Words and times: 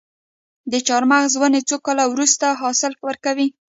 د 0.71 0.73
چهارمغز 0.87 1.33
ونې 1.37 1.61
څو 1.69 1.77
کاله 1.85 2.05
وروسته 2.09 2.45
حاصل 2.61 2.93
ورکوي؟ 3.07 3.47